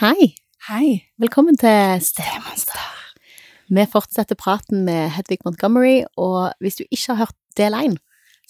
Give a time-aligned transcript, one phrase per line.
[0.00, 0.34] Hei,
[0.68, 1.04] Hei.
[1.20, 2.80] velkommen til Stemonster.
[3.70, 7.96] Vi fortsetter praten med Hedvig Montgomery, og hvis du ikke har hørt del 1,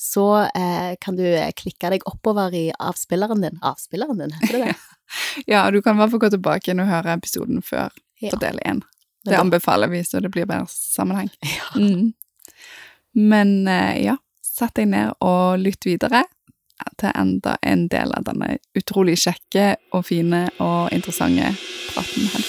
[0.01, 0.25] så
[0.57, 1.25] eh, kan du
[1.59, 3.61] klikke deg oppover i avspilleren din.
[3.63, 4.77] Avspilleren din, heter det det?
[5.53, 7.91] Ja, du kan i hvert fall gå tilbake igjen og høre episoden før
[8.23, 8.31] Ja.
[8.33, 8.81] på del én.
[9.25, 11.29] Det er anbefaler vi, så det blir bedre sammenheng.
[11.45, 11.69] Ja.
[11.81, 12.15] Mm.
[13.15, 16.25] Men eh, ja, sett deg ned og lytt videre
[16.99, 21.55] til enda en del av denne utrolig kjekke og fine og interessante
[21.93, 22.29] praten.
[22.33, 22.43] her.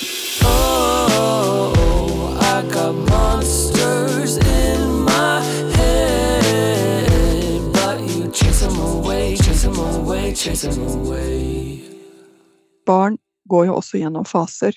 [12.86, 13.18] Barn
[13.50, 14.76] går jo også gjennom faser.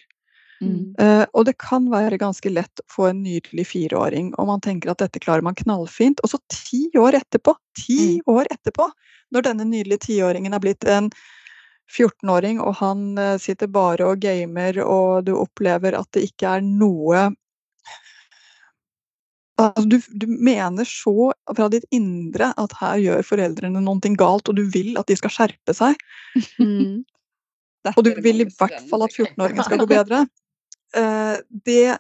[0.60, 0.94] Mm.
[0.98, 4.92] Eh, og det kan være ganske lett å få en nydelig fireåring, og man tenker
[4.92, 6.22] at dette klarer man knallfint.
[6.24, 8.88] Og så ti år etterpå, ti år etterpå,
[9.34, 11.12] når denne nydelige tiåringen er blitt en
[11.88, 16.66] 14-åring, og han uh, sitter bare og gamer, og du opplever at det ikke er
[16.66, 17.28] noe
[19.58, 24.54] Altså, du, du mener så fra ditt indre at her gjør foreldrene noe galt, og
[24.54, 25.98] du vil at de skal skjerpe seg.
[26.62, 27.02] Mm.
[27.96, 30.18] Og du vil i hvert fall at 14-åringen skal gå bedre.
[30.96, 31.98] Eh, det,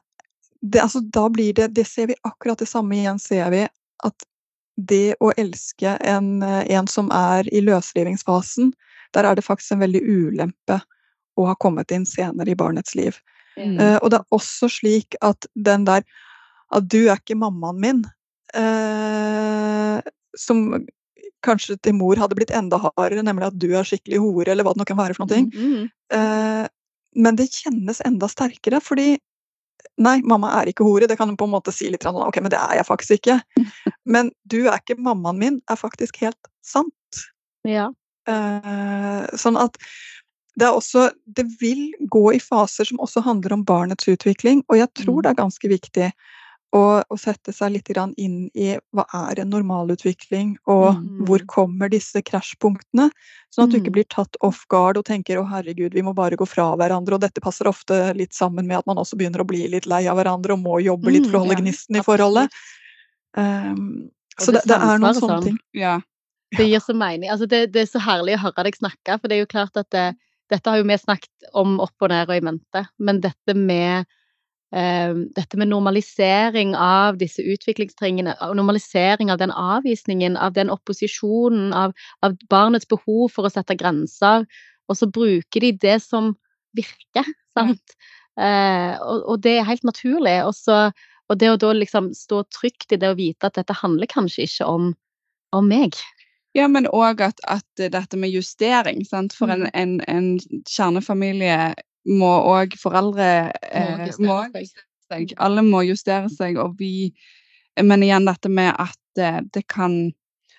[0.60, 3.66] det, altså, da blir det Det ser vi akkurat det samme igjen, ser vi
[4.04, 4.28] at
[4.78, 8.72] det å elske en, eh, en som er i løsrivingsfasen,
[9.16, 10.78] der er det faktisk en veldig ulempe
[11.38, 13.18] å ha kommet inn senere i barnets liv.
[13.58, 13.78] Mm.
[13.80, 16.06] Eh, og det er også slik at den der
[16.74, 18.00] at du er ikke mammaen min,
[18.54, 19.98] eh,
[20.36, 20.66] som
[21.44, 24.74] kanskje til mor hadde blitt enda hardere, nemlig at du er skikkelig hore, eller hva
[24.74, 25.46] det nå kan være for noe.
[25.48, 25.88] Mm.
[26.14, 26.66] Eh,
[27.18, 29.16] men det kjennes enda sterkere, fordi
[29.98, 31.06] Nei, mamma er ikke hore.
[31.10, 33.36] Det kan hun på en måte si litt Ok, men det er jeg faktisk ikke.
[34.14, 37.22] Men du er ikke mammaen min, er faktisk helt sant.
[37.66, 37.88] Ja.
[38.30, 39.78] Eh, sånn at
[40.58, 44.78] det er også Det vil gå i faser som også handler om barnets utvikling, og
[44.78, 45.22] jeg tror Mm.
[45.22, 46.12] det er ganske viktig
[46.76, 47.88] å, å sette seg litt
[48.20, 51.24] inn i hva er en normalutvikling, og Mm.
[51.26, 53.10] hvor kommer disse krasjpunktene?
[53.50, 53.96] Sånn at du ikke Mm.
[53.96, 57.14] blir tatt off guard og tenker å herregud, vi må bare gå fra hverandre.
[57.14, 60.06] Og dette passer ofte litt sammen med at man også begynner å bli litt lei
[60.06, 62.50] av hverandre og må jobbe litt Mm, for å holde ja, gnisten i forholdet.
[63.36, 65.44] Um, så det det, er noen sånne sånn.
[65.44, 65.58] ting.
[65.72, 66.00] Ja.
[66.56, 67.30] Det gir så mening.
[67.30, 69.76] Altså, det, det er så herlig å høre deg snakke, for det er jo klart
[69.76, 70.16] at det,
[70.50, 74.04] dette har jo vi snakket om opp og ned og i mente, men dette med
[74.04, 74.04] eh,
[74.70, 82.36] dette med normalisering av disse utviklingstringene, normalisering av den avvisningen, av den opposisjonen, av, av
[82.52, 84.44] barnets behov for å sette grenser,
[84.88, 86.34] og så bruker de det som
[86.76, 87.24] virker,
[87.56, 87.96] sant?
[88.38, 90.36] Eh, og, og det er helt naturlig.
[90.44, 90.92] Også,
[91.28, 94.46] og det å da liksom stå trygt i det å vite at dette handler kanskje
[94.46, 94.92] ikke om,
[95.56, 95.96] om meg.
[96.56, 99.34] Ja, men òg at, at dette med justering, sant.
[99.36, 99.70] For en, Mm.
[99.74, 101.74] en, en kjernefamilie
[102.08, 103.28] må òg foreldre
[103.70, 105.34] eh, må justere seg.
[105.40, 107.12] Alle må justere seg, og vi
[107.78, 110.08] Men igjen dette med at eh, det kan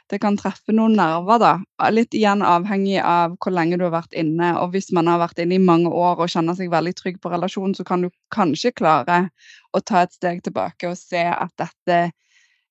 [0.10, 1.52] det kan treffe noen nerver, da.
[1.94, 4.56] Litt igjen avhengig av hvor lenge du har vært inne.
[4.58, 7.30] Og hvis man har vært inne i mange år og kjenner seg veldig trygg på
[7.30, 9.20] relasjonen, så kan du kanskje klare
[9.70, 12.00] å ta et steg tilbake og se at dette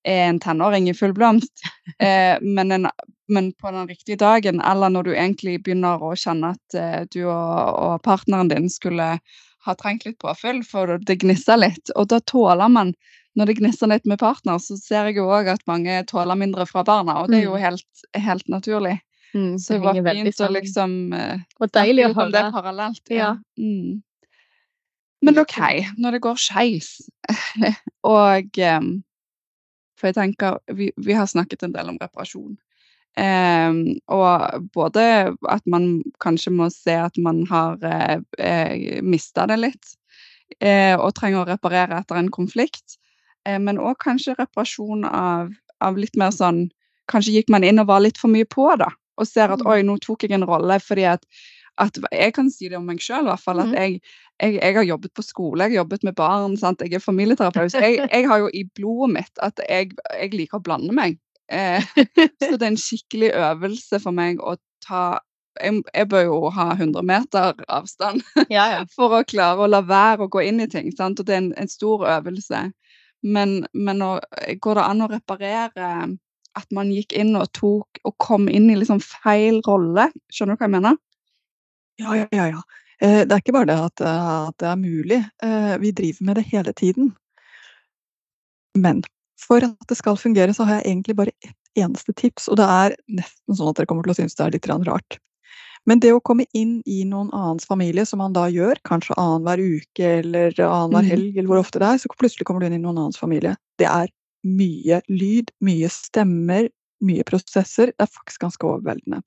[0.06, 1.52] er en tenåring i full blomst.
[1.98, 2.84] Eh, men, en,
[3.28, 7.24] men på den riktige dagen, eller når du egentlig begynner å kjenne at eh, du
[7.24, 9.08] og, og partneren din skulle
[9.66, 11.90] ha trengt litt påfyll, for det gnisser litt.
[11.98, 12.92] Og da tåler man
[13.34, 16.68] når det gnisser litt med partner, så ser jeg jo òg at mange tåler mindre
[16.70, 17.62] fra barna, og det er jo Mm.
[17.66, 18.94] helt, helt naturlig.
[19.34, 23.02] Mm, Så det var fint å liksom eh, Og deilig å snakke det parallelt.
[23.10, 23.34] Ja.
[23.58, 23.98] Mm.
[25.22, 25.58] Men OK,
[25.98, 26.88] når det går skeis
[28.06, 29.02] Og em,
[29.98, 32.56] For jeg tenker vi, vi har snakket en del om reparasjon.
[33.18, 33.80] Em,
[34.14, 35.04] og både
[35.50, 35.88] at man
[36.22, 39.94] kanskje må se at man har eh, eh, mista det litt,
[40.62, 42.98] eh, og trenger å reparere etter en konflikt.
[43.46, 45.50] Eh, men òg kanskje reparasjon av,
[45.82, 46.68] av litt mer sånn
[47.08, 48.90] Kanskje gikk man inn og var litt for mye på, da.
[49.16, 49.68] Og ser at Mm.
[49.72, 51.22] oi, nå tok jeg en rolle fordi at
[51.78, 53.74] at jeg kan si det om meg sjøl, at mm.
[53.76, 54.00] jeg,
[54.42, 56.82] jeg, jeg har jobbet på skole, jeg har jobbet med barn, sant?
[56.82, 57.74] jeg er familieterapeut.
[57.74, 59.94] Jeg, jeg har jo i blodet mitt at jeg,
[60.34, 61.18] liker å blande meg.
[61.52, 61.84] Eh,
[62.44, 65.22] så det er en skikkelig øvelse for meg å ta
[65.58, 68.20] Jeg, jeg bør jo ha 100 meter avstand
[68.52, 68.82] Ja, ja.
[68.96, 70.92] for å klare å la være å gå inn i ting.
[70.94, 71.18] Sant?
[71.18, 72.60] Og det er en, en stor øvelse.
[73.26, 74.12] Men, men å,
[74.62, 75.88] går det an å reparere
[76.58, 80.10] at man gikk inn og tok og kom inn i liksom feil rolle?
[80.30, 81.00] Skjønner du hva jeg mener?
[81.98, 82.62] Ja, ja, ja.
[83.00, 85.18] Eh, Det er ikke bare det at, eh, at det er mulig.
[85.42, 87.14] Eh, Vi driver med det hele tiden.
[88.78, 89.02] Men
[89.40, 92.66] for at det skal fungere, så har jeg egentlig bare ett eneste tips, og det
[92.66, 95.18] er nesten sånn at dere kommer til å synes det er litt rart.
[95.86, 99.58] Men det å komme inn i noen annens familie, som man da gjør, kanskje annenhver
[99.62, 101.08] uke eller annenhver Mhm.
[101.10, 103.56] helg, eller hvor ofte det er, så plutselig kommer du inn i noen annens familie.
[103.78, 104.08] Det er
[104.44, 106.68] mye lyd, mye stemmer,
[107.02, 107.86] mye prosesser.
[107.86, 109.22] Det er faktisk ganske overveldende.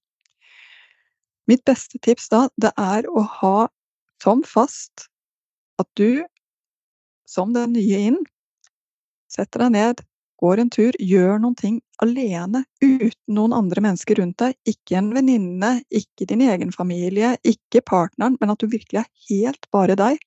[1.49, 3.55] Mitt beste tips da, det er å ha
[4.21, 5.07] som fast
[5.81, 6.21] at du,
[7.25, 8.19] som den nye inn,
[9.31, 10.03] setter deg ned,
[10.41, 14.57] går en tur, gjør noen ting alene, uten noen andre mennesker rundt deg.
[14.67, 19.69] Ikke en venninne, ikke din egen familie, ikke partneren, men at du virkelig er helt
[19.73, 20.21] bare deg.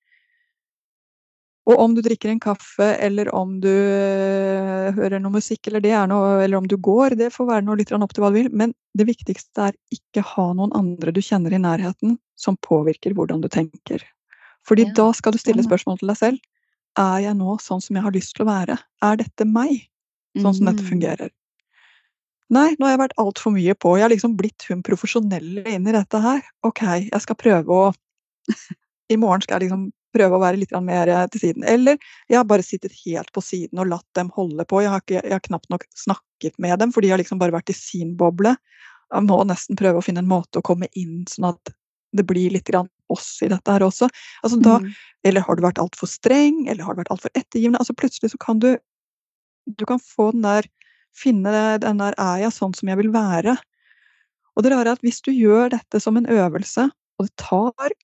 [1.64, 5.94] Og om du drikker en kaffe, eller om du øh, hører noe musikk, eller, det
[5.96, 8.36] er noe, eller om du går, det får være noe litt opp til hva du
[8.36, 8.50] vil.
[8.52, 13.40] Men det viktigste er ikke ha noen andre du kjenner i nærheten som påvirker hvordan
[13.40, 14.04] du tenker.
[14.68, 16.38] Fordi Ja, da skal du stille spørsmål til deg selv.
[17.00, 18.78] Er jeg nå sånn som jeg har lyst til å være?
[19.02, 19.88] Er dette meg?
[20.36, 20.90] Sånn som dette Mhm.
[20.90, 21.30] fungerer.
[22.50, 23.96] Nei, nå har jeg vært altfor mye på.
[23.96, 26.42] Jeg har liksom blitt hun profesjonelle inn i dette her.
[26.62, 27.94] Ok, jeg skal prøve å
[29.12, 31.66] I morgen skal jeg liksom prøve å være litt mer eh, til siden.
[31.68, 31.98] Eller
[32.30, 34.82] jeg har bare sittet helt på siden og latt dem holde på.
[34.84, 37.54] Jeg har, ikke, jeg har knapt nok snakket med dem, for de har liksom bare
[37.54, 38.54] vært i sin boble.
[39.14, 41.74] Jeg må nesten prøve å finne en måte å komme inn, sånn at
[42.14, 44.08] det blir litt grann oss i dette her også.
[44.46, 44.90] Altså da, mm.
[45.28, 47.80] eller har du vært altfor streng, eller har du vært altfor ettergivende?
[47.82, 48.74] Altså plutselig så kan du
[49.64, 50.66] Du kan få den der
[51.16, 53.54] Finne den der Er jeg sånn som jeg vil være?
[54.54, 56.84] Og det rare er at hvis du gjør dette som en øvelse,
[57.18, 57.94] og det tar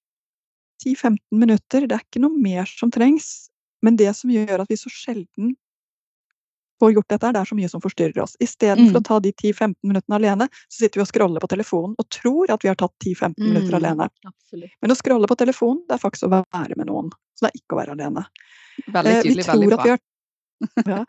[0.84, 3.48] 10-15 minutter, det er ikke noe mer som trengs,
[3.82, 5.54] men det som gjør at vi så sjelden
[6.80, 8.36] får gjort dette, det er så mye som forstyrrer oss.
[8.40, 9.00] Istedenfor Mm.
[9.02, 12.50] å ta de 10-15 minuttene alene, så sitter vi og scroller på telefonen og tror
[12.54, 13.80] at vi har tatt 10-15 minutter Mm.
[13.84, 14.08] alene.
[14.24, 14.70] Absolutt.
[14.80, 17.10] Men å scrolle på telefonen, det er faktisk å være med noen.
[17.36, 18.24] Så det er ikke å være alene.
[18.88, 19.96] Veldig Eh, tydelig, veldig bra.
[20.86, 21.04] ja.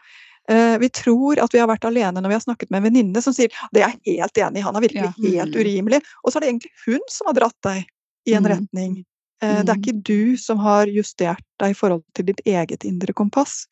[0.49, 3.21] Eh, Vi tror at vi har vært alene når vi har snakket med en venninne
[3.23, 5.39] som sier det er jeg helt enig i, han er virkelig Ja.
[5.39, 5.61] helt Mm.
[5.61, 6.01] urimelig.
[6.25, 7.85] Og så er det egentlig hun som har dratt deg
[8.27, 8.51] i en Mm.
[8.51, 9.05] retning.
[9.41, 9.81] Eh, Det er Mm.
[9.81, 13.65] ikke du som har justert deg i forhold til ditt eget indre kompass.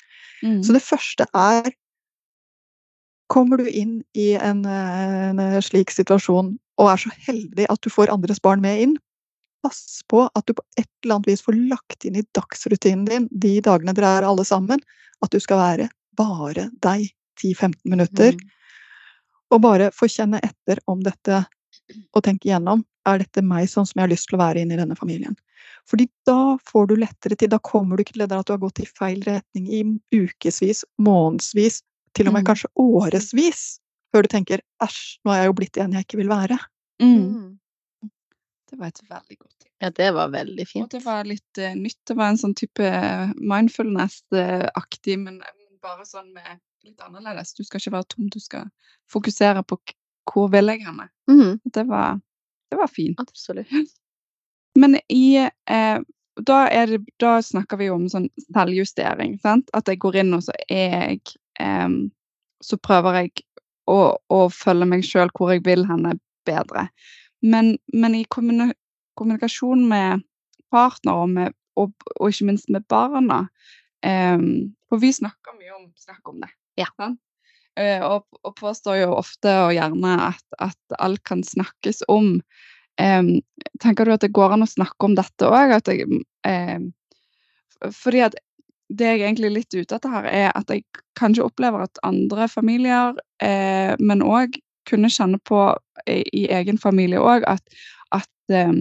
[0.44, 0.64] Mm.
[0.64, 1.72] Så det første er
[3.30, 7.82] Kommer du inn i en, eh, en eh, slik situasjon og er så heldig at
[7.82, 8.98] du får andres barn med inn,
[9.62, 13.28] pass på at du på et eller annet vis får lagt inn i dagsrutinen din
[13.30, 14.80] de dagene dere er alle sammen,
[15.22, 18.34] at du skal være bare deg 10-15 minutter.
[18.34, 18.50] Mm.
[19.52, 21.46] Og bare få kjenne etter om dette,
[22.16, 24.72] og tenke igjennom er dette meg sånn som jeg har lyst til å være inn
[24.74, 25.36] i denne familien.
[25.90, 28.54] Fordi da får du lettere til, da kommer du ikke til det der at du
[28.54, 29.84] har gått i feil retning i
[30.16, 31.82] ukevis, månedsvis,
[32.18, 32.48] til og med Mm.
[32.50, 33.80] kanskje årevis,
[34.14, 36.58] før du tenker æsj, nå er jeg jo blitt en jeg ikke vil være.
[37.02, 37.18] Mm.
[37.30, 38.10] Mm.
[38.70, 39.76] Det var et veldig godt tips.
[39.82, 40.84] Ja, det var veldig fint.
[40.84, 41.98] Og det var litt uh, nytt.
[42.06, 42.90] Det var en sånn type
[43.40, 47.54] mindfulness-aktig, men men bare sånn med litt annerledes.
[47.56, 48.70] Du skal ikke være tom, du skal
[49.12, 49.80] fokusere på
[50.30, 51.08] hvor vil jeg henne.
[51.30, 51.60] Mm.
[51.74, 52.20] Det var,
[52.70, 53.20] det var fint.
[53.20, 53.68] Absolutt.
[54.80, 56.00] Men i eh,
[56.46, 56.58] da,
[56.88, 59.38] det, da snakker vi jo om sånn selvjustering.
[59.44, 59.72] Sant?
[59.76, 61.22] At jeg går inn og så er jeg
[61.60, 61.90] eh,
[62.64, 63.46] Så prøver jeg
[63.88, 66.18] å, å følge meg sjøl hvor jeg vil henne
[66.48, 66.90] bedre.
[67.42, 68.74] Men, men i kommuni
[69.20, 70.22] kommunikasjon med
[70.72, 73.42] partner og, og, og ikke minst med barna
[74.06, 74.40] eh,
[74.88, 76.52] For vi snakker mye om snakk om det.
[76.80, 76.88] Ja.
[76.96, 77.20] sant?
[77.80, 82.40] Eh, og, og påstår jo ofte og gjerne at, at alt kan snakkes om.
[83.02, 83.24] Eh,
[83.84, 85.76] tenker du at det går an å snakke om dette òg?
[86.48, 86.80] Eh,
[87.96, 88.40] fordi at
[88.90, 90.84] det jeg egentlig er litt ute etter her, er at jeg
[91.20, 94.58] kanskje opplever at andre familier, eh, men òg
[94.90, 95.62] kunne kjenne på
[96.10, 97.62] i, i egen familie òg, at,
[98.16, 98.74] at eh,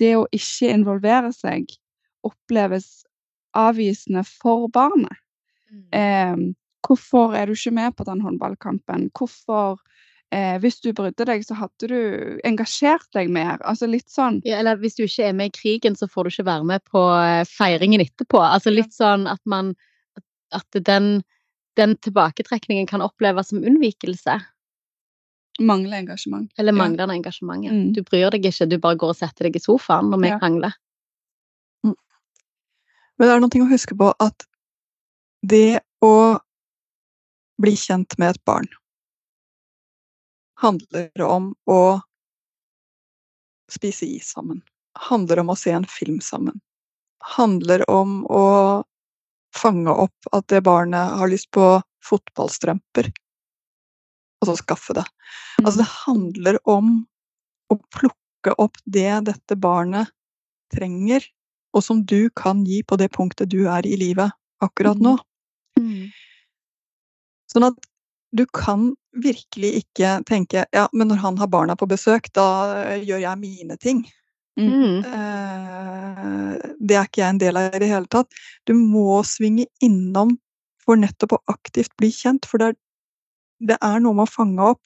[0.00, 1.72] det å ikke involvere seg
[2.26, 3.00] oppleves
[3.56, 5.16] avvisende for barnet.
[5.70, 6.54] Mm.
[6.86, 9.10] Hvorfor er du ikke med på den håndballkampen?
[9.16, 9.78] Hvorfor
[10.32, 13.58] eh, Hvis du brydde deg, så hadde du engasjert deg mer.
[13.68, 14.40] Altså litt sånn.
[14.44, 16.84] Ja, eller hvis du ikke er med i krigen, så får du ikke være med
[16.90, 18.40] på eh, feiringen etterpå.
[18.40, 19.74] Altså litt sånn at man
[20.52, 21.20] At den,
[21.78, 24.40] den tilbaketrekningen kan oppleves som unnvikelse.
[25.60, 26.48] Mangle engasjement.
[26.58, 26.78] Eller Ja.
[26.78, 27.62] manglende engasjement.
[27.64, 27.70] ja.
[27.70, 27.92] Mm.
[27.94, 30.38] Du bryr deg ikke, du bare går og setter deg i sofaen når vi Ja.
[30.40, 30.72] krangler.
[31.84, 31.94] Men
[33.28, 34.46] det er noe å huske på at
[35.46, 36.40] det å
[37.60, 38.68] bli kjent med et barn
[40.60, 42.00] handler om å
[43.70, 44.60] spise is sammen.
[45.08, 46.58] Handler om å se en film sammen.
[47.36, 48.44] Handler om å
[49.56, 53.10] fange opp at det barnet har lyst på fotballstrømper,
[54.40, 55.04] og så skaffe det.
[55.62, 56.92] Altså, det handler om
[57.70, 60.10] å plukke opp det dette barnet
[60.74, 61.24] trenger,
[61.76, 64.32] og som du kan gi på det punktet du er i livet
[64.64, 65.18] akkurat nå.
[67.50, 67.54] Mm.
[67.54, 67.86] Sånn at
[68.30, 72.46] du kan virkelig ikke tenke ja, men når han har barna på besøk, da
[72.84, 74.04] eh, gjør jeg mine ting.
[74.60, 75.02] Mm.
[75.04, 78.30] Eh, det er ikke jeg en del av i det hele tatt.
[78.66, 80.36] Du må svinge innom
[80.84, 82.78] for nettopp å aktivt bli kjent, for det er,
[83.72, 84.80] det er noe med å fange opp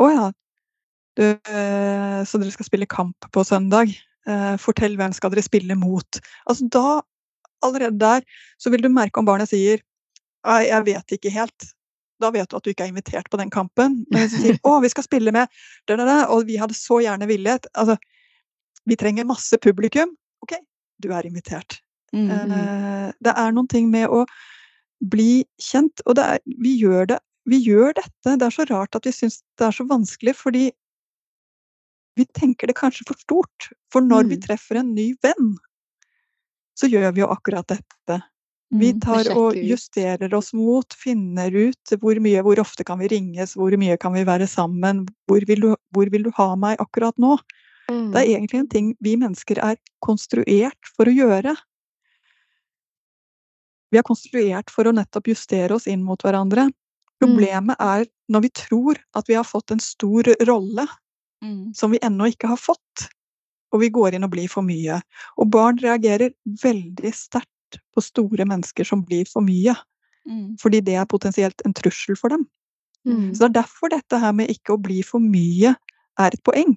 [0.00, 0.26] Å ja,
[1.20, 3.92] du, eh, så dere skal spille kamp på søndag.
[4.26, 6.20] Eh, fortell hvem skal dere spille mot.
[6.48, 7.02] Altså da,
[7.62, 8.24] allerede der,
[8.58, 9.82] så vil du merke om barnet sier
[10.42, 11.66] Nei, jeg vet ikke helt.
[12.22, 14.00] Da vet du at du ikke er invitert på den kampen.
[14.10, 15.48] Men hvis du sier 'Å, vi skal spille med
[15.86, 17.98] da, da, da, og vi hadde så gjerne villet' Altså,
[18.86, 20.14] vi trenger masse publikum.
[20.42, 20.56] OK,
[21.02, 21.80] du er invitert.
[22.14, 22.30] Mm.
[22.30, 24.24] Eh, det er noen ting med å
[25.02, 28.36] bli kjent, og det er, vi, gjør det, vi gjør dette.
[28.38, 30.70] Det er så rart at vi syns det er så vanskelig, fordi
[32.18, 33.70] vi tenker det kanskje for stort.
[33.90, 34.42] For når vi Mm.
[34.42, 35.56] treffer en ny venn,
[36.78, 38.22] så gjør vi jo akkurat dette.
[38.72, 39.00] Vi Mm.
[39.00, 43.74] tar og justerer oss mot, finner ut hvor mye, hvor ofte kan vi ringes, hvor
[43.76, 47.36] mye kan vi være sammen, hvor vil du, hvor vil du ha meg akkurat nå?
[47.90, 48.12] Mm.
[48.12, 51.54] Det er egentlig en ting vi mennesker er konstruert for å gjøre.
[53.92, 56.70] Vi er konstruert for å nettopp justere oss inn mot hverandre.
[57.20, 60.88] Problemet er når vi tror at vi har fått en stor rolle
[61.42, 61.74] Mm.
[61.74, 63.08] som vi ennå ikke har fått,
[63.72, 65.00] og vi går inn og blir for mye.
[65.36, 67.48] Og barn reagerer veldig sterkt
[67.94, 69.74] på store mennesker som blir for mye,
[70.26, 70.56] Mm.
[70.60, 72.46] fordi det er potensielt en trussel for dem.
[73.04, 73.34] Mm.
[73.34, 75.74] Så det er derfor dette her med ikke å bli for mye
[76.18, 76.76] er et poeng.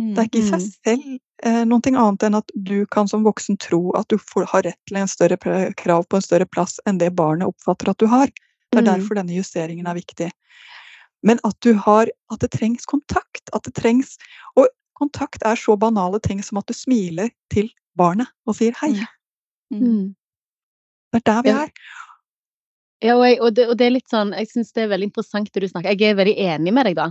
[0.00, 0.14] Mm.
[0.14, 3.56] Det er ikke i seg selv eh, noe annet enn at du kan som voksen
[3.58, 5.36] tro at du får, har rett til en større
[5.76, 8.26] krav på en større plass enn det barnet oppfatter at du har.
[8.72, 8.90] Det er Mm.
[8.98, 10.30] derfor denne justeringen er viktig.
[11.22, 13.48] Men at du har At det trengs kontakt.
[13.52, 14.16] At det trengs
[14.56, 14.66] Og
[14.98, 19.06] kontakt er så banale ting som at du smiler til barnet og sier hei.
[19.72, 20.14] Mm.
[21.12, 21.72] Det er der vi er.
[23.02, 25.08] Ja, og, jeg, og, det, og det er litt sånn, jeg syns det er veldig
[25.10, 27.08] interessant det du snakker Jeg er veldig enig med deg, da.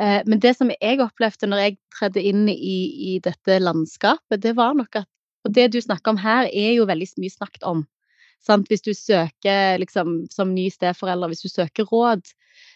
[0.00, 2.76] Eh, men det som jeg opplevde når jeg tredde inn i,
[3.14, 5.08] i dette landskapet, det var nok at
[5.48, 7.86] Og det du snakker om her, er jo veldig mye snakket om.
[8.44, 8.68] Sant?
[8.68, 12.28] Hvis du søker liksom, som ny steforelder, hvis du søker råd,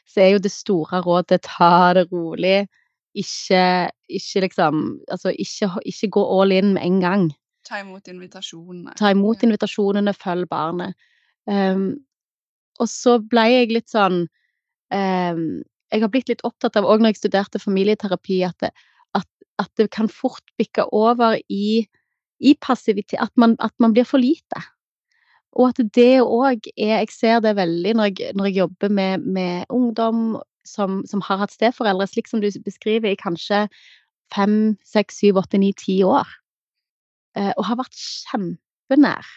[0.09, 2.65] så er jo det store rådet ta det rolig.
[3.13, 4.81] Ikke, ikke liksom
[5.13, 7.27] Altså ikke, ikke gå all in med en gang.
[7.65, 8.95] Ta imot invitasjonene.
[8.99, 10.97] Ta imot invitasjonene, følg barnet.
[11.49, 11.95] Um,
[12.81, 15.43] og så ble jeg litt sånn um,
[15.93, 18.71] Jeg har blitt litt opptatt av, òg når jeg studerte familieterapi, at det,
[19.15, 19.29] at,
[19.63, 21.85] at det kan fort bikke over i,
[22.41, 23.21] i passivitet.
[23.23, 24.65] At man, at man blir for lite.
[25.55, 29.23] Og at det òg er Jeg ser det veldig når jeg, når jeg jobber med,
[29.23, 33.69] med ungdom som, som har hatt steforeldre, slik som du beskriver, i kanskje
[34.35, 36.27] fem, seks, syv, åtte, ni, ti år.
[37.35, 39.31] Eh, og har vært kjempenær.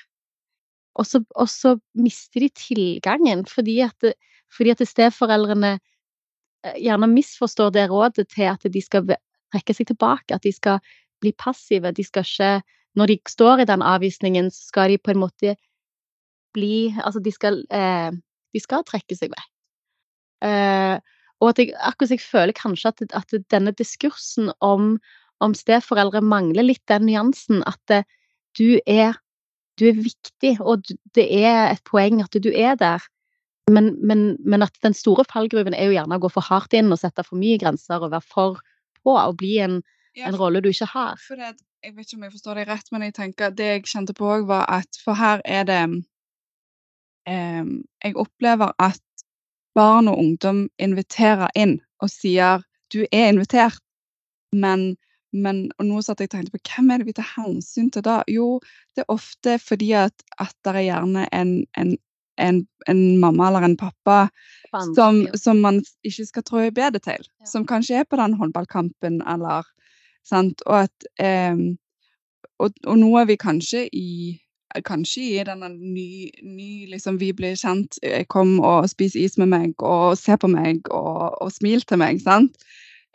[0.98, 4.12] Og så, og så mister de tilgangen fordi at,
[4.54, 9.10] fordi at steforeldrene eh, gjerne misforstår det rådet til at de skal
[9.54, 10.82] trekke seg tilbake, at de skal
[11.22, 11.94] bli passive.
[11.94, 12.62] De skal ikke
[12.98, 15.56] Når de står i den avvisningen, så skal de på en måte
[16.54, 18.12] bli Altså, de skal, eh,
[18.54, 19.52] de skal trekke seg vekk.
[20.48, 20.98] Eh,
[21.42, 24.98] og at jeg, akkurat jeg føler kanskje at, at denne diskursen om,
[25.44, 28.04] om steforeldre mangler litt den nyansen at det,
[28.58, 29.18] du er
[29.78, 33.04] du er viktig, og det er et poeng at du er der.
[33.70, 36.90] Men, men, men at den store fallgruven er jo gjerne å gå for hardt inn
[36.94, 38.62] og sette for mye grenser og være for
[39.04, 39.82] på og bli en,
[40.18, 41.20] Ja, en rolle du ikke har.
[41.22, 41.52] For det,
[41.84, 44.30] jeg vet ikke om jeg forstår deg rett, men jeg tenker det jeg kjente på
[44.38, 45.82] òg, var at For her er det
[47.30, 49.04] em, Jeg opplever at
[49.78, 52.64] barn og ungdom inviterer inn og sier
[52.94, 53.82] du er invitert,
[54.56, 54.96] men,
[55.44, 58.20] men nå satt jeg og tenkte på hvem er det vi tar hensyn til da?
[58.32, 58.58] Jo,
[58.96, 61.96] det er ofte fordi at, at det er gjerne en, en,
[62.44, 64.28] en, en mamma eller en pappa
[64.96, 67.24] som, som man ikke skal trå i bedet til.
[67.24, 67.50] Ja.
[67.50, 69.68] Som kanskje er på den håndballkampen, eller
[70.28, 70.64] sant?
[70.68, 71.56] Og at eh,
[72.58, 74.10] og, og nå er vi kanskje i
[74.86, 79.48] Kanskje i denne ny, ny liksom Vi blir kjent, jeg kom og spis is med
[79.50, 82.60] meg, og se på meg, og, og smil til meg, sant?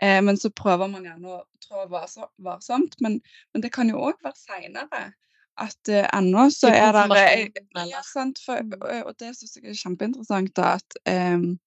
[0.03, 1.87] Eh, men så prøver man gjerne å trå
[2.43, 2.97] varsomt.
[3.01, 3.21] Men,
[3.55, 5.03] men det kan jo òg være seinere.
[5.61, 8.41] At eh, ennå så er det informasjon, Ja, sant.
[8.45, 9.03] For, Mm.
[9.07, 11.59] og, det syns jeg er kjempeinteressant, da, at em,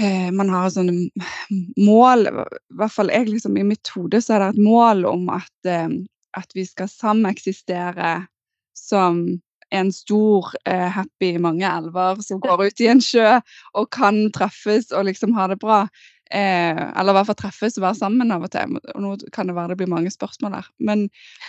[0.00, 1.10] eh, man har sånne
[1.78, 5.28] mål, i hvert fall jeg liksom, i mitt hode så er det et mål om
[5.36, 8.26] at, em, at vi skal sameksistere
[8.74, 9.26] som
[9.74, 13.40] en stor, eh, happy mange elver som går ut i en sjø
[13.74, 15.84] og kan treffes og liksom ha det bra.
[16.30, 18.76] Eh, eller i hvert fall treffes og være sammen av og til.
[18.94, 20.68] Og nå kan det være det blir mange spørsmål der.
[20.78, 21.08] Men,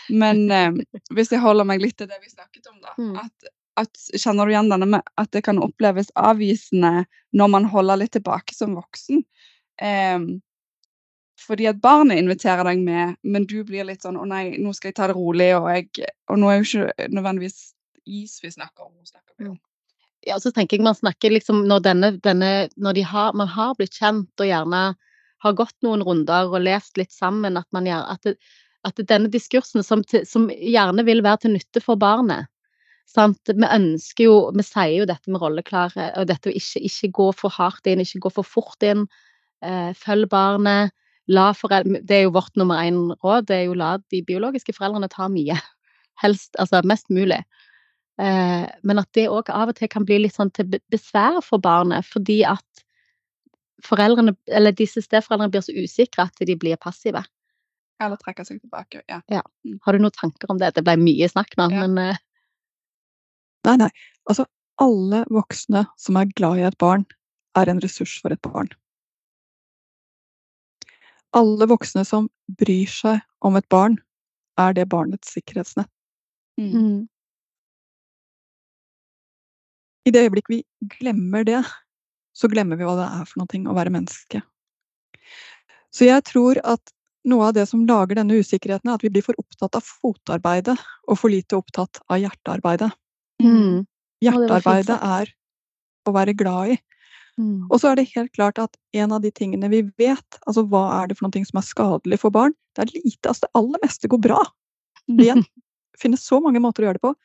[0.10, 0.80] men eh,
[1.16, 2.96] hvis jeg holder meg litt til det vi snakket om, da.
[3.00, 3.14] Mm.
[3.24, 3.54] At,
[3.86, 7.06] at, Kjenner du igjen denne med at det kan oppleves avvisende
[7.36, 9.24] når man holder litt tilbake som voksen?
[9.82, 10.20] Eh,
[11.46, 14.90] fordi at barnet inviterer deg med, men du blir litt sånn 'Å nei, nå skal
[14.90, 17.58] jeg ta det rolig', og, jeg, og nå er jo ikke nødvendigvis
[18.06, 18.94] is vi snakker om.
[19.04, 19.60] Snakker vi om
[20.26, 22.52] Ja, så tenker jeg man snakker liksom når denne, denne
[22.82, 24.84] Når de har, man har blitt kjent og gjerne
[25.46, 28.34] har gått noen runder og lest litt sammen, at man gjør at, det,
[28.88, 32.50] at det denne diskursen som, til, som gjerne vil være til nytte for barnet
[33.10, 33.40] sant?
[33.48, 37.30] Vi ønsker jo Vi sier jo dette med rolleklare, og dette å ikke, ikke gå
[37.38, 39.06] for hardt inn, ikke gå for fort inn.
[39.66, 40.94] Eh, følg barnet.
[41.28, 44.76] La foreldre, det er jo vårt nummer én råd, det er jo la de biologiske
[44.78, 45.56] foreldrene ta mye.
[46.22, 47.40] Helst, altså mest mulig.
[48.22, 51.60] Eh, men at det òg av og til kan bli litt sånn til besvær for
[51.60, 52.84] barnet, fordi at
[53.84, 57.22] foreldrene, eller disse steforeldrene blir så usikre at de blir passive.
[58.04, 59.04] Eller trekker seg tilbake.
[59.12, 59.22] Ja.
[59.86, 60.74] Har du noen tanker om det?
[60.76, 61.86] Det ble mye snakk nå, Ja.
[61.88, 62.22] men eh,
[63.66, 63.90] Nei, nei.
[64.30, 64.46] Altså,
[64.78, 67.06] alle voksne som er glad i et barn,
[67.58, 68.70] er en ressurs for et barn.
[71.36, 72.30] Alle voksne som
[72.60, 73.98] bryr seg om et barn,
[74.62, 75.90] er det barnets sikkerhetsnett.
[76.62, 77.08] Mm.
[80.06, 80.62] I det øyeblikk vi
[81.00, 81.62] glemmer det,
[82.36, 84.42] så glemmer vi hva det er for noe å være menneske.
[85.96, 86.92] Så jeg tror at
[87.26, 90.76] noe av det som lager denne usikkerheten, er at vi blir for opptatt av fotarbeidet
[91.10, 92.92] og for lite opptatt av hjertearbeidet.
[93.42, 93.86] mm,
[94.26, 95.32] Hjertearbeidet er
[96.06, 96.78] å være glad i.
[97.42, 100.68] mm, Og så er det helt klart at en av de tingene vi vet, altså
[100.70, 103.56] hva er det for noe som er skadelig for barn, det er lite, altså det
[103.58, 104.44] aller meste går bra.
[105.08, 105.34] Det
[106.02, 107.16] finnes så mange måter å gjøre det på,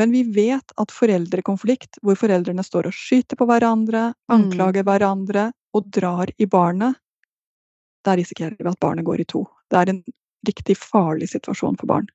[0.00, 5.90] men vi vet at foreldrekonflikt, hvor foreldrene står og skyter på hverandre, anklager hverandre og
[5.92, 6.96] drar i barnet,
[8.08, 9.44] der risikerer vi at barnet går i to.
[9.68, 10.00] Det er en
[10.48, 12.08] riktig farlig situasjon for barn.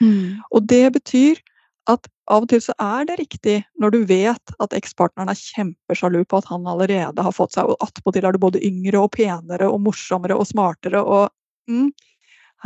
[0.00, 1.42] mm, Og det betyr
[1.92, 6.24] at av og til så er det riktig når du vet at ekspartneren er kjempesjalu
[6.24, 9.68] på at han allerede har fått seg, og attpåtil er du både yngre og penere
[9.70, 11.28] og morsommere og smartere og
[11.70, 11.92] mm,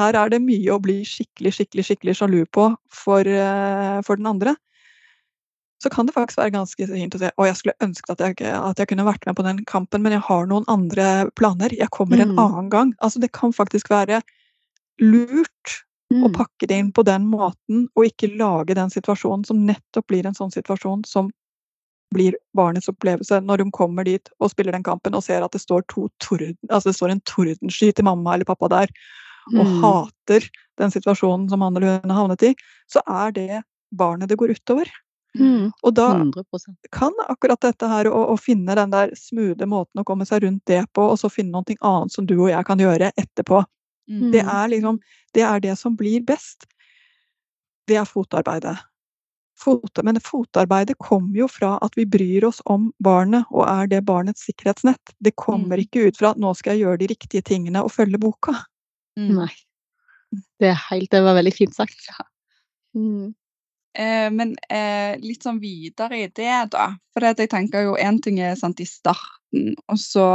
[0.01, 4.31] Her er det mye å bli skikkelig, skikkelig, skikkelig sjalu på for, eh, for den
[4.31, 4.57] andre.
[5.81, 8.41] Så kan det faktisk være ganske fint å si og jeg skulle ønske at jeg,
[8.53, 11.73] at jeg kunne vært med på den kampen, men jeg har noen andre planer.
[11.73, 12.39] Jeg kommer en Mm.
[12.39, 12.95] annen gang.
[13.01, 14.21] Altså, det kan faktisk være
[15.01, 15.81] lurt
[16.13, 16.35] å mm.
[16.35, 20.35] pakke det inn på den måten, og ikke lage den situasjonen som nettopp blir en
[20.35, 21.31] sånn situasjon som
[22.15, 25.63] blir barnets opplevelse når hun kommer dit og spiller den kampen og ser at det
[25.63, 28.91] står, to torden, altså det står en tordensky til mamma eller pappa der,
[29.49, 29.81] og Mm.
[29.83, 30.49] hater
[30.79, 32.55] den situasjonen som han eller hun har havnet i,
[32.89, 34.87] så er det barnet det går utover.
[35.39, 36.45] Mm, Og da 100
[36.91, 40.65] kan akkurat dette her å, å finne den der smoothe måten å komme seg rundt
[40.67, 43.65] det på, og så finne noe annet som du og jeg kan gjøre etterpå,
[44.11, 44.33] Mm.
[44.33, 44.99] det er liksom
[45.33, 46.67] Det er det som blir best.
[47.87, 48.77] Det er fotarbeidet.
[49.57, 54.05] Fot, men fotarbeidet kommer jo fra at vi bryr oss om barnet, og er det
[54.05, 55.13] barnets sikkerhetsnett.
[55.23, 55.85] Det kommer Mm.
[55.87, 58.65] ikke ut fra at nå skal jeg gjøre de riktige tingene og følge boka.
[59.21, 59.35] Mm.
[59.37, 59.53] Nei.
[60.63, 62.09] Det helt Det var veldig fint sagt.
[62.97, 63.33] Mm.
[63.99, 66.93] Eh, men eh, litt sånn videre i det, da.
[67.13, 70.29] For det jeg tenker jo én ting er sant, i starten, og så,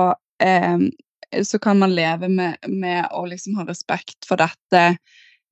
[0.43, 0.77] eh,
[1.43, 4.83] så kan man leve med, med å liksom ha respekt for dette.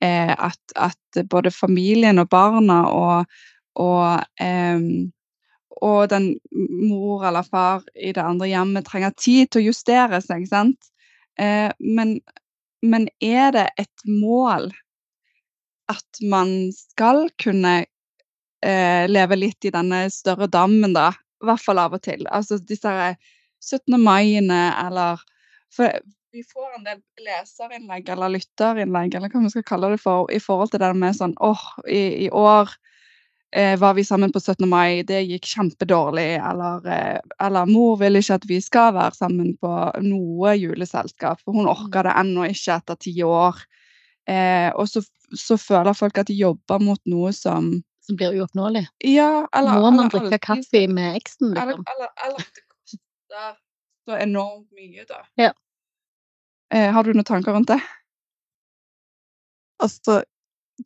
[0.04, 3.36] Eh, at, at både familien og barna og,
[3.80, 4.82] og, eh,
[5.84, 6.34] og den
[6.84, 10.91] mor eller far i det andre hjemmet trenger tid til å justere seg, sant.
[11.39, 12.17] Eh, men,
[12.84, 14.72] men er det et mål
[15.91, 17.76] at man skal kunne
[18.63, 21.12] eh, leve litt i denne større dammen, da.
[21.43, 22.24] I hvert fall av og til.
[22.32, 23.17] Altså disse her
[23.63, 23.96] 17.
[24.00, 25.24] maiene, eller
[25.74, 25.91] For
[26.34, 30.39] vi får en del leserinnlegg eller lytterinnlegg, eller hva vi skal kalle det for, i
[30.41, 32.72] forhold til det med sånn åh, i, i år
[33.53, 34.65] eh, var vi sammen på 17.
[34.69, 39.53] mai, det gikk kjempedårlig, eller, eh, eller mor vil ikke at vi skal være sammen
[39.61, 39.71] på
[40.03, 43.61] noe juleselskap, for hun orker det ennå ikke etter ti år.
[44.29, 45.03] Eh, og så,
[45.35, 48.83] så føler folk at de jobber mot noe som Som blir uoppnåelig.
[49.07, 51.85] Ja, eller Må man drikke kaffe med eksen, Eller, liksom?
[51.93, 53.53] eller, eller at det koster
[54.03, 55.21] så enormt mye, da.
[55.39, 55.53] Ja.
[56.73, 57.79] Eh, har du noen tanker rundt det?
[59.83, 60.23] Altså,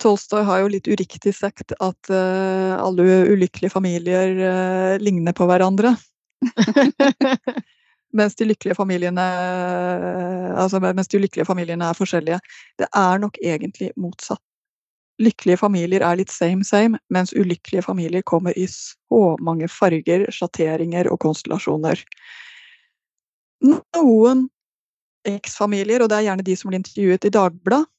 [0.02, 5.96] Tolstoy har jo litt uriktig sagt at uh, alle ulykkelige familier uh, ligner på hverandre.
[8.18, 8.48] Mens de
[10.58, 12.40] altså mens de lykkelige familiene er forskjellige.
[12.80, 14.42] Det er nok egentlig motsatt.
[15.20, 21.10] Lykkelige familier er litt same same, mens ulykkelige familier kommer i så mange farger, sjatteringer
[21.12, 22.04] og konstellasjoner.
[23.66, 24.48] Noen
[25.28, 27.90] eksfamilier, og det er gjerne de som blir intervjuet i Dagbladet,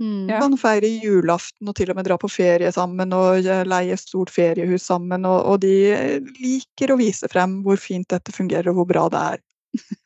[0.00, 0.28] Mm.
[0.28, 0.40] Ja.
[0.42, 4.32] Kan feire julaften og til og med dra på ferie sammen og eh, leie stort
[4.34, 5.26] feriehus sammen.
[5.28, 9.06] Og, og de eh, liker å vise frem hvor fint dette fungerer og hvor bra
[9.12, 9.44] det er.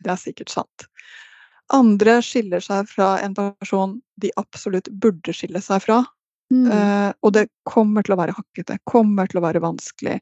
[0.04, 0.86] Det er sikkert sant.
[1.74, 5.98] Andre skiller seg fra en person de absolutt burde skille seg fra.
[6.48, 6.64] Mm.
[6.72, 10.16] Uh, og det kommer til å være hakkete, kommer til å være vanskelig.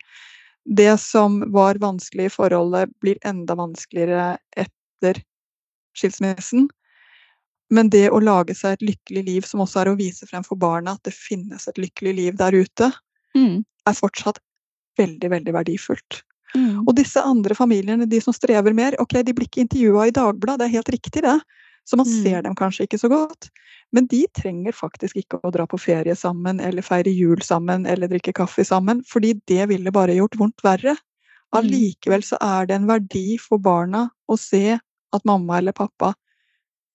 [0.66, 5.22] Det som var vanskelig i forholdet, blir enda vanskeligere etter
[5.94, 6.66] skilsmissen.
[7.70, 10.56] Men det å lage seg et lykkelig liv, som også er å vise frem for
[10.56, 12.92] barna at det finnes et lykkelig liv der ute,
[13.34, 13.64] Mm.
[13.86, 14.38] er fortsatt
[14.98, 16.22] veldig, veldig verdifullt.
[16.54, 16.86] Mm.
[16.88, 20.58] Og disse andre familiene, de som strever mer, ok, de blir ikke intervjua i Dagbladet,
[20.58, 21.40] det er helt riktig det.
[21.86, 22.22] Så man Mm.
[22.22, 23.50] ser dem kanskje ikke så godt.
[23.92, 28.08] Men de trenger faktisk ikke å dra på ferie sammen, eller feire jul sammen, eller
[28.08, 30.96] drikke kaffe sammen, fordi det ville bare gjort vondt verre.
[31.54, 34.78] Allikevel så er det en verdi for barna å se
[35.12, 36.14] at mamma eller pappa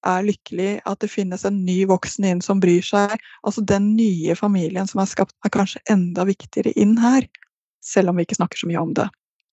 [0.08, 3.16] er lykkelig, at det finnes en ny voksen inn som bryr seg.
[3.46, 7.28] Altså den nye familien som er skapt, er kanskje enda viktigere inn her.
[7.86, 9.08] Selv om vi ikke snakker så mye om det.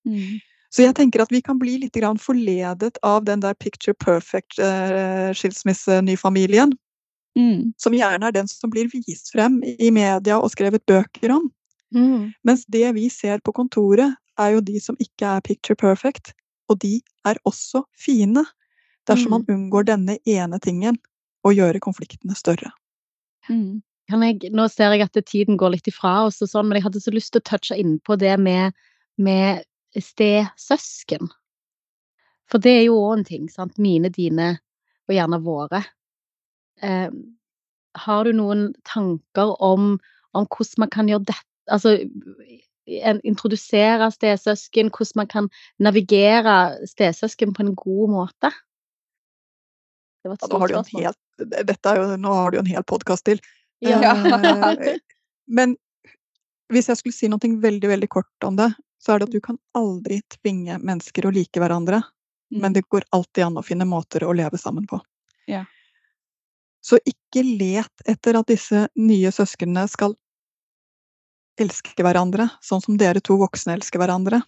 [0.08, 0.38] Mm.
[0.74, 4.58] Så jeg tenker at vi kan bli litt grann forledet av den der picture perfect
[4.60, 5.30] eh,
[7.38, 7.72] Mm.
[7.78, 11.44] som gjerne er den som blir vist frem i media og skrevet bøker om.
[11.94, 12.32] Mm.
[12.44, 16.32] Mens det vi ser på kontoret, er jo de som ikke er picture perfect,
[16.70, 18.44] og de er også fine.
[19.08, 20.98] Dersom man unngår denne ene tingen,
[21.46, 22.72] og gjøre konfliktene større.
[23.48, 23.80] Mm.
[24.08, 26.86] Kan jeg, nå ser jeg at tiden går litt ifra oss, og sånn, men jeg
[26.88, 28.76] hadde så lyst til å touche inn på det med,
[29.20, 29.64] med
[29.96, 31.28] stesøsken.
[32.48, 33.76] For det er jo òg en ting, sant.
[33.80, 34.54] Mine, dine
[35.08, 35.82] og gjerne våre.
[36.84, 37.10] Eh,
[37.98, 39.98] har du noen tanker om,
[40.36, 41.98] om hvordan man kan gjøre dette Altså
[43.28, 48.48] introdusere stesøsken, hvordan man kan navigere stesøsken på en god måte?
[50.28, 51.04] Det var et stort en spørsmål.
[51.08, 53.40] helt, jo, nå har du jo en hel podkast til.
[53.84, 54.12] Ja.
[54.12, 54.98] Eh,
[55.58, 55.76] Men
[56.68, 58.68] hvis jeg skulle si noe veldig, veldig kort om det,
[59.00, 62.02] så er det at du kan aldri tvinge mennesker å like hverandre.
[62.50, 65.00] Men det går alltid an å finne måter å leve sammen på.
[65.48, 65.64] Ja.
[66.84, 70.16] Så ikke let etter at disse nye søsknene skal
[71.60, 74.40] elske hverandre, sånn som dere to voksne elsker hverandre.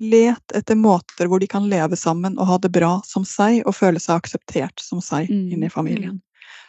[0.00, 3.74] Let etter måter hvor de kan leve sammen og ha det bra som seg, og
[3.76, 6.20] føle seg akseptert som seg Mm, inni i familien.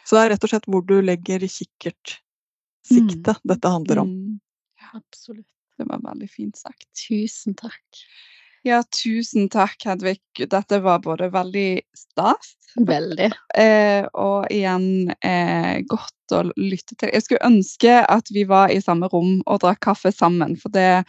[0.04, 4.12] Så det er rett og slett hvor du legger kikkertsiktet dette handler om.
[4.80, 5.46] Ja, Absolutt.
[5.78, 6.84] Det var veldig fint sagt.
[7.08, 8.02] Tusen takk.
[8.62, 10.20] Ja, tusen takk, Hedvig.
[10.38, 13.32] Dette var både veldig stas Veldig.
[13.58, 17.10] eh, og igjen eh, godt å lytte til.
[17.10, 21.02] Jeg skulle ønske at vi var i samme rom og drakk kaffe sammen, for det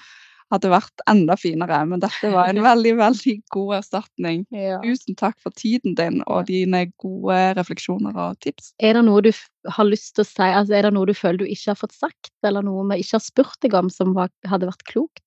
[0.54, 1.80] hadde vært enda finere.
[1.90, 4.46] Men dette var en veldig, veldig god erstatning.
[4.54, 4.80] Ja.
[4.84, 8.74] Tusen takk for tiden din og dine gode refleksjoner og tips.
[8.84, 9.32] Er det noe du
[9.74, 11.96] har lyst til å si, altså er det noe du føler du ikke har fått
[11.98, 15.26] sagt, eller noe vi ikke har spurt deg om som var, hadde vært klokt?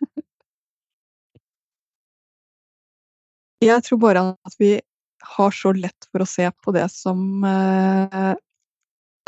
[3.60, 4.78] Jeg tror bare at vi
[5.36, 8.32] har så lett for å se på det som eh,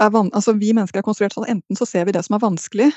[0.00, 2.44] er van Altså, vi mennesker er konstruert sånn enten så ser vi det som er
[2.44, 2.88] vanskelig,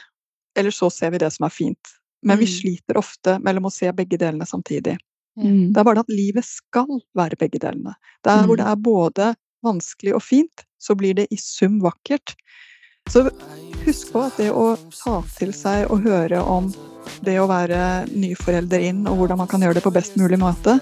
[0.56, 1.96] eller så ser vi det som er fint.
[2.26, 2.54] Men vi Mm.
[2.58, 4.98] sliter ofte mellom å se begge delene samtidig.
[5.38, 5.74] Mm.
[5.74, 7.94] Det er bare det at livet skal være begge delene.
[8.24, 8.58] Der hvor Mm.
[8.58, 12.36] det er både vanskelig og fint, så blir det i sum vakkert.
[13.10, 13.30] Så
[13.86, 16.74] husk på at det å ta til seg og høre om
[17.24, 20.80] det å være nyforelder inn, og hvordan man kan gjøre det på best mulig måte,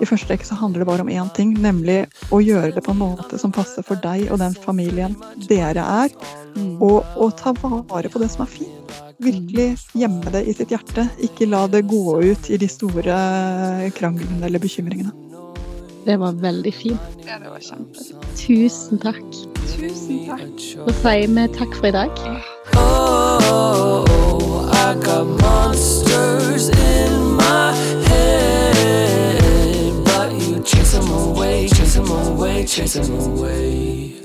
[0.00, 2.04] i første rekke så handler det bare om én ting, nemlig
[2.34, 5.16] å gjøre det på en måte som passer for deg og den familien
[5.48, 6.14] dere er,
[6.78, 8.96] og, og ta vare på det som er fint.
[9.22, 11.06] Virkelig gjemme det i sitt hjerte.
[11.22, 13.18] Ikke la det gå ut i de store
[13.94, 15.14] kranglene eller bekymringene.
[16.04, 17.00] Det var veldig fint.
[17.24, 18.26] Ja, det var kjempefint.
[18.36, 19.22] Tusen takk.
[19.72, 20.58] Tusen takk.
[20.84, 22.10] Da sier vi takk for i dag.
[22.76, 27.72] Oh, I got monsters in my
[28.04, 28.73] head,
[32.54, 34.23] may chase them away.